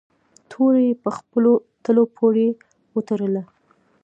[0.49, 1.51] توره یې په خپلو
[1.83, 2.47] تلو پورې
[2.93, 3.43] و تړله.